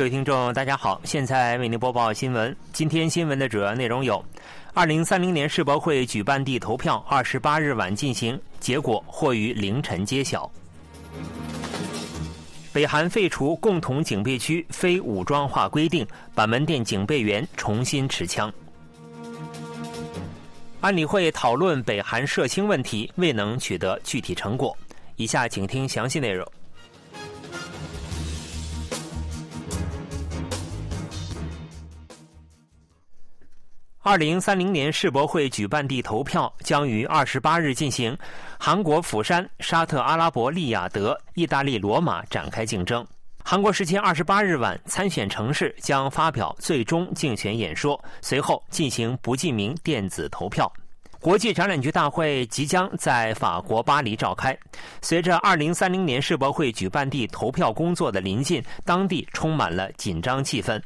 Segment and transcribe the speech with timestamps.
[0.00, 2.56] 各位听众，大家好，现在为您播报新闻。
[2.72, 4.24] 今天新闻的主要内容有：
[4.72, 10.50] 二零三零年世博会举办地投票二十八日晚进行，结果或于凌晨揭晓。
[12.72, 18.50] 北韩废除共同警备区非武装化规定，板门店警备员重新持枪。
[20.80, 24.74] 安理会讨论北韩涉氢问题，未能取得具体成果。
[25.16, 26.50] 以下请听详细内容。
[34.02, 38.16] 二零三零年世博会举办地投票将于二十八日进行，
[38.58, 43.06] 韩国釜山、沙特阿拉伯利雅得、意大利罗马展开竞争。
[43.44, 50.72] 韩国时间二十八日晚，参选城市将发表最终竞选演说，随后进行不记名电子投票。
[51.20, 54.58] 国际展览局大会即将在法国巴黎召开。
[55.02, 60.80] 随着二零三零年世博会举办地投票工作的临近，当地充满了紧张气氛。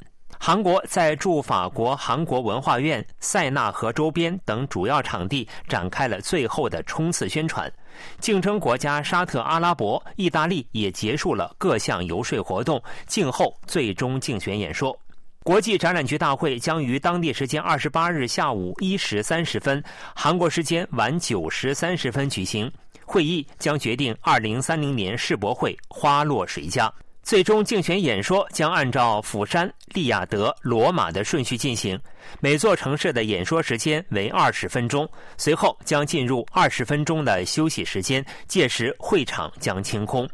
[0.46, 7.72] 韩国在驻法国韩国文化院、塞纳河周边等主要场地展开了最后的冲刺宣传。
[8.20, 14.94] 竞争国家沙特阿拉伯、意大利也结束了各项游说活动，静候最终竞选演说。
[15.42, 19.82] 国际展览局大会将于当地时间二十八日下午一时三十分，
[20.14, 22.70] 韩国时间晚九时三十分举行。
[23.06, 26.92] 会议将决定二零三零年世博会花落谁家。
[27.24, 31.98] 最终竞选演说将按照釜山、利雅得、罗马的顺序进行，
[32.38, 35.08] 每座城市的演说时间为二十分钟，
[35.38, 40.28] 随后将进入二十分钟的休息时间，届时会场将清空。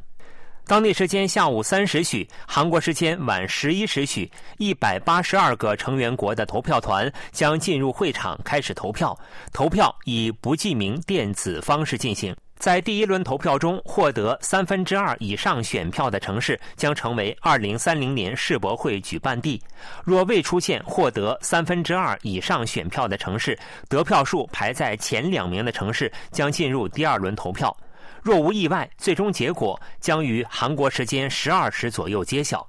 [0.66, 9.16] 当地时间下午三时许，韩国时间晚十一时许，一百八十二个成员国的投票团将进入会场开始投票，
[9.52, 12.34] 投票以不记名电子方式进行。
[12.61, 19.59] 在第一轮投票中获得三分之二以上选票的城市将成为二零三零年世博会举办地。
[20.04, 27.75] 若未出现获得三分之二以上选票的城市，得票数排在前两名的城市将进入第二轮投票。
[28.22, 32.69] 若无意外，最终结果将于韩国时间十二时左右揭晓。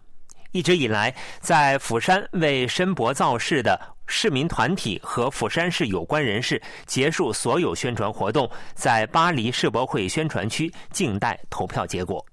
[0.53, 3.78] 一直以来，在釜山为申博造势的。
[4.11, 12.23] 市民团体和釜山市有关人士结束所有宣传活动，在巴黎世博会宣传区静待投票结果。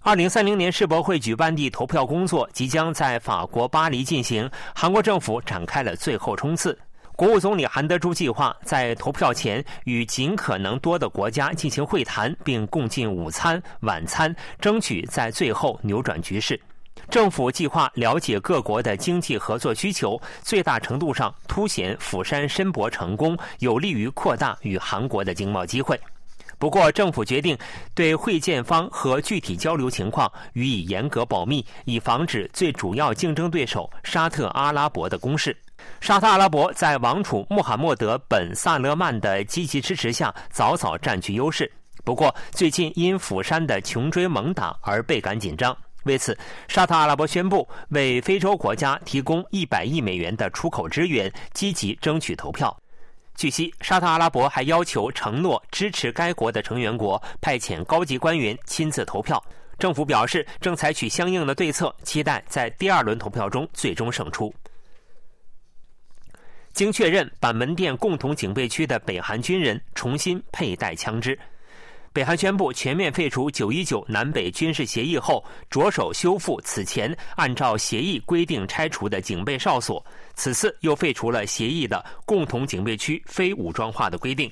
[0.00, 6.76] 二零三零年世博会举办地投票工作即将在法国巴黎进行，韩国政府展开了最后冲刺。
[7.14, 16.58] 国务总理韩德洙计划在投票前与尽可能多的国家进行会谈，并共进午餐、晚餐，争取在最后扭转局势。
[17.10, 26.00] 政府计划了解各国的经济合作需求，最大程度上凸显釜山申博成功，有利于扩大与韩国的经贸机会。
[26.56, 27.58] 不过，政府决定
[27.94, 35.56] 对会见方和具体交流情况予以严格保密，以防止最主要竞争对手沙特阿拉伯的攻势。
[36.00, 41.70] 沙特阿拉伯在王储穆罕默德·本·萨勒曼的积极支持下，早早占据优势。
[42.04, 45.76] 不过，最近因釜山的穷追猛打而倍感紧张。
[46.04, 46.36] 为此，
[46.68, 52.76] 沙特阿拉伯宣布为非洲国家提供一百亿美元的出口支援，积极争取投票。
[53.36, 59.42] 据悉，沙特阿拉伯还要求承诺支持该国的成员国派遣高级官员亲自投票。
[59.78, 64.52] 政府表示正采取相应的对策，期待在第二轮投票中最终胜出。
[66.74, 71.38] 经确认，板门店共同警备区的北韩军人重新佩戴枪支。
[72.12, 80.04] 北韩宣布全面废除九一九南北军事协议后，着手修复此前按照协议规定拆除的警备哨所。
[80.34, 84.50] 此次又废除了协议的共同警备区非武装化的规定。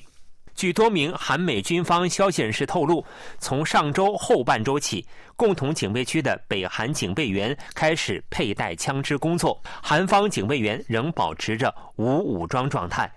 [0.55, 3.03] 据多名韩美军方消息人士透露，
[3.39, 5.05] 从上周后半周起，
[5.35, 13.11] 共同警备区的北韩警备员开始佩戴枪支工作，韩方警备员仍保持着无武装状态。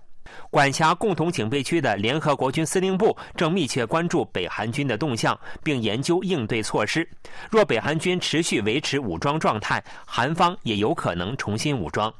[0.50, 7.08] 管辖共同警备区的联合国军司令部正密切关注北韩军的动向，并研究应对措施。
[7.50, 12.12] 若北韩军持续维持武装状态，韩方也有可能重新武装。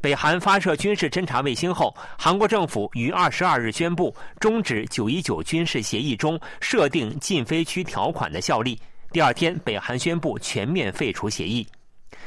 [0.00, 8.78] 北韩发射军事侦察卫星后，韩国政府于二十二日宣布终止九一九军事协议中设定禁飞区条款的效力。
[9.10, 11.66] 第二天，北韩宣布全面废除协议。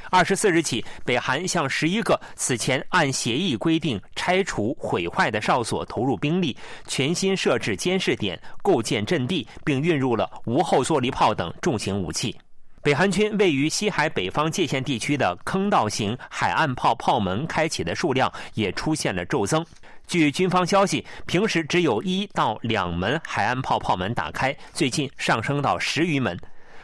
[0.10, 6.56] 二十四日起，北韩向十一个此前按协议规定拆除毁坏的哨所投入兵力，
[6.88, 12.36] 全新设置监视点，构建阵地，并运入了无后坐力炮等重型武器。
[12.84, 19.66] 北韩军位于西海北方界限地区的坑道型海岸炮炮门开启的数量也出现了骤增。
[20.08, 26.40] 据军方消息，平时只有一到两门海岸炮炮门打开，最近上升到十余门。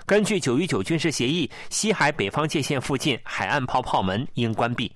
[0.06, 4.92] 根据九一九军事协议，西海北方界线附近海岸炮炮门应关闭。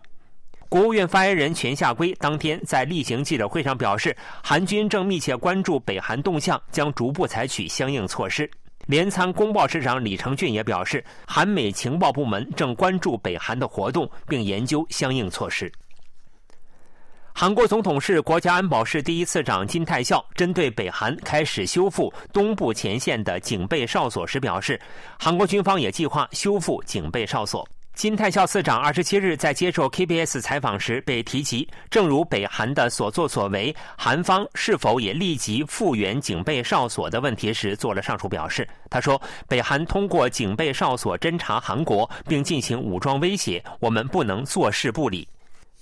[0.68, 8.50] 国务院发言人全夏圭当天在例行记者会上表示，韩军正密切关注北韩动向，将逐步采取相应措施。
[8.88, 15.71] 联参公报市长李成俊也表示，韩美情报部门正关注北韩的活动，并研究相应措施。
[17.39, 24.81] 韩国总统室国家安保室第一次长金泰孝针对北韩开始修复东部前线的警备哨所时表示，
[25.19, 27.63] 韩国军方也计划修复警备哨所。
[27.93, 38.67] 金泰孝次长二十七日在接受 KBS 采访时被提及，正如北韩的所作所为，韩方是否也立即复原警备哨所的问题时，做了上述表示。
[38.89, 45.27] 他说：“北韩通过警备哨所侦察韩国，并进行武装威胁，我们不能坐视不理。”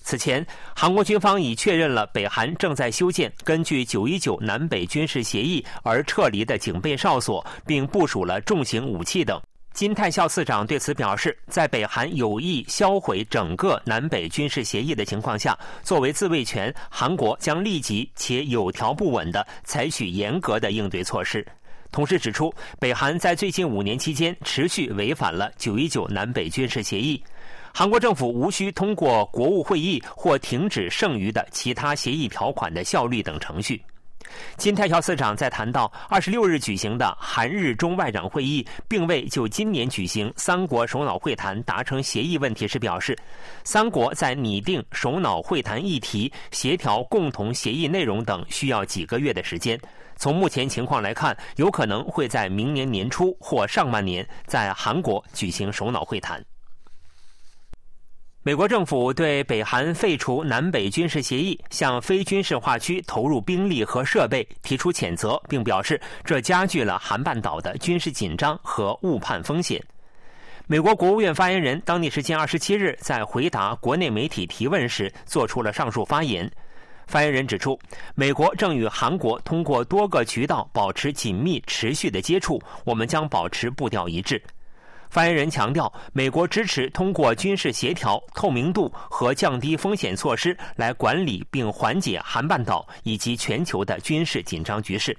[0.06, 9.42] 此前，韩国军方已确认了北韩正在修建根据九一九南北军事协议而撤离的警备哨所，并部署了重型武器等。
[9.74, 21.44] 金泰孝次长对此表示，在北韩有意销毁整个南北军事协议的情况下，作为自卫权，韩国将立即且有条不紊地采取严格的应对措施。
[21.92, 27.24] 同时指出，北韩在最近五年期间持续违反了九一九南北军事协议。
[27.78, 33.84] 韩国政府无需通过国务会议或停止剩余的其他协议条款的效率等程序。
[34.56, 43.14] 金泰孝司长在谈到二十六日举行的韩日中外长会议，并未就今年举行三国首脑会谈达成协议问题时表示，
[43.66, 49.78] 三国在拟定首脑会谈议题、协调共同协议内容等需要几个月的时间。
[50.16, 56.42] 从目前情况来看，有可能会在明年年初或上半年在韩国举行首脑会谈。
[58.46, 69.84] 美国政府对北韩废除南北军事协议、向非军事化区投入兵力和设备提出谴责，并表示这加剧了韩半岛的军事紧张和误判风险。
[70.68, 76.48] 美国国务院发言人当地时间二十七日在回答国内媒体提问时做出了上述发言。
[77.08, 77.80] 发言人指出，
[78.14, 84.40] 美国正与韩国通过多个渠道保持紧密持续的接触，我们将保持步调一致。
[85.16, 95.18] 发言人强调，美国支持通过军事协调、透明度和降低风险措施来管理并缓解韩半岛以及全球的军事紧张局势。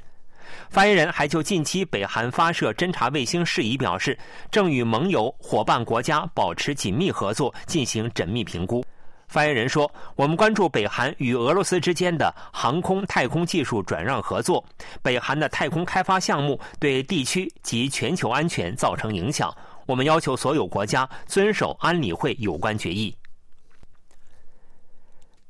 [0.68, 4.18] 发言人还就近期北韩发射侦察卫星事宜表示，
[4.50, 8.84] 正与盟友、伙伴国家保持紧密合作，进行缜密评估。
[9.28, 14.62] 发言人说：“我们关注北韩与俄罗斯之间的航空太空技术转让合作，
[15.00, 19.50] 北韩的太空开发项目对地区及全球安全造成影响。”
[19.86, 23.16] 我们要求所有国家遵守安理会有关决议。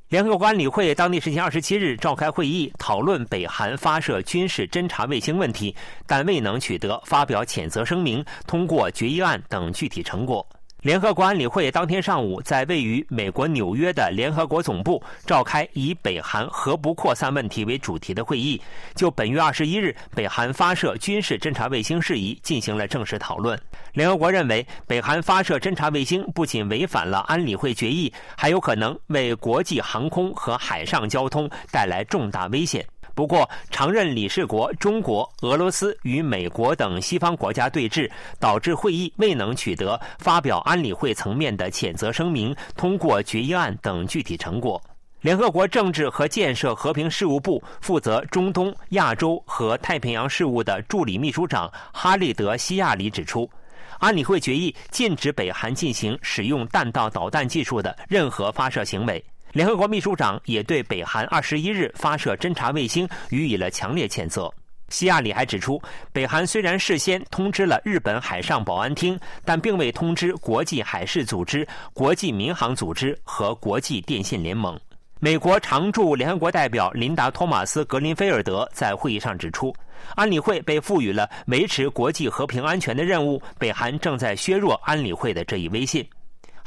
[0.09, 5.75] 联合国安理会当地时间二十七日召开会议，讨论北韩发射军事侦察卫星问题，
[6.05, 10.47] 但未能取得发表谴责声明、通过决议案等具体成果。
[10.87, 18.61] 联合国安理会当天上午在位于美国纽约的联合国总部召开以北韩核不扩散问题为主题的会议，
[18.95, 23.59] 就本月二十一日北韩发射军事侦察卫星事宜进行了正式讨论。
[23.91, 32.87] 联合国认为，北韩发射侦察卫星不仅违反了安理会决议，还有可能为国际航空和海上交通带来重大危险。
[33.17, 38.07] 不过，常任理事国中国、俄罗斯与美国等西方国家对峙，
[38.39, 44.79] 导致会议未能取得发表安理会层面的谴责声明、通过决议案等具体成果。
[45.21, 53.49] 联合国政治和建设和平事务部负责中东、亚洲和太平洋事务的助理秘书长哈利德·西亚里指出，
[53.97, 59.25] 安理会决议禁止北韩进行使用弹道导弹技术的任何发射行为。
[59.51, 64.51] 联合国秘书长也对北韩二十一日发射侦察卫星予以了强烈谴责。
[64.89, 65.81] 西亚里还指出，
[66.13, 74.79] 北韩虽然事先通知了日本海上保安厅，但并未通知国际海事组织、国际民航组织和国际电信联盟。
[75.19, 79.75] 美国常驻联合国代表琳达·托马斯·格林菲尔德在会议上指出，
[80.15, 86.07] 安理会被赋予了维持国际和平安全的任务，北韩正在削弱安理会的这一威信。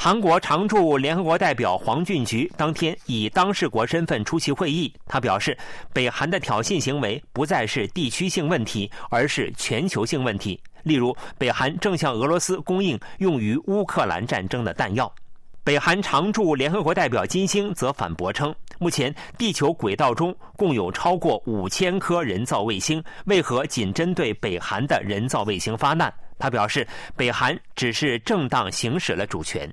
[0.02, 4.90] 韩国常驻联合国代表黄俊菊当天以当事国身份出席会议。
[5.04, 5.54] 他表示，
[5.92, 10.58] 北韩的挑衅行为不再是地区性问题，而是全球性问题。
[10.84, 15.14] 例如，北韩正向俄罗斯供应用于乌克兰战争的弹药。
[15.62, 26.10] 北韩常驻联合国代表金星则反驳称，目前地球轨道中共有超过五千颗人造卫星，为何仅针对北韩的人造卫星发难？
[26.38, 29.70] 他表示，北韩只是正当行使了主权。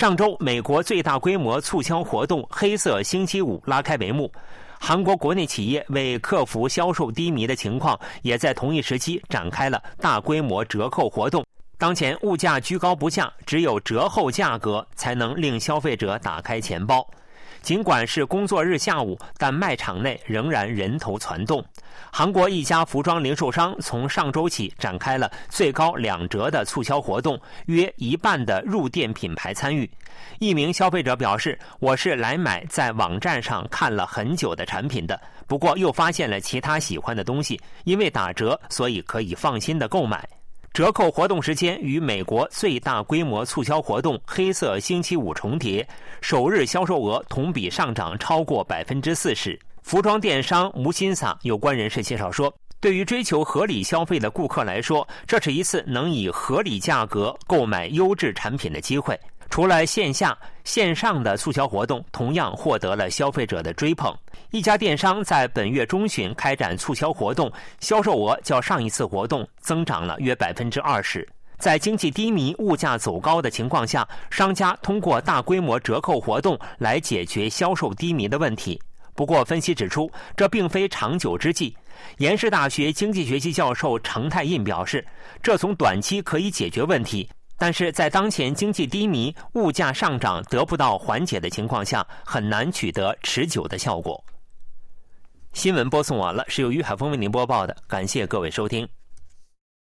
[0.00, 4.32] 上周，美国最大规模促销活动“黑色星期五”拉开帷幕。
[4.78, 11.44] 韩国国内企业为克服销售低迷的情况，也在同一时期展开了大规模折扣活动。
[11.76, 17.06] 当前物价居高不下，只有折后价格才能令消费者打开钱包。
[17.62, 21.64] 尽管是工作日下午，但卖场内仍然人头攒动。
[22.12, 29.88] 韩国一家服装零售商从上周起展开了最高两折的促销活动，约一半的入店品牌参与。
[30.38, 40.26] 一名消费者表示：“我是来买在网站上看了很久的产品的，不过又发现了其他喜欢的东西，因为打折，所以可以放心的购买。”
[40.72, 45.86] 折扣活动时间与美国最大规模促销活动“黑色星期五”重叠，
[46.20, 49.58] 首日销售额同比上涨超过百分之四十。
[49.82, 59.18] 服装电商无心撒有关人士介绍说，对于追求合理消费的顾客来说，这是一次能以合理价格购买优质产品的机会。
[59.50, 64.16] 除了线下、线上的促销活动，同样获得了消费者的追捧。
[64.52, 71.28] 一家电商在本月中旬开展促销活动，销售额较上一次活动增长了约百分之二十。
[71.58, 78.80] 在经济低迷、物价走高的情况下，商家通过大规模折扣活动来解决销售低迷的问题。
[79.14, 81.76] 不过，分析指出，这并非长久之计。
[82.16, 85.06] 延世大学经济学系教授程太印表示，
[85.42, 87.28] 这从短期可以解决问题，
[87.60, 94.24] 但是在当前经济低迷、物价上涨得不到缓解的情况下，很难取得持久的效果。
[95.52, 98.88] 新闻播送完了，是由于海峰为您播报的，感谢各位收听。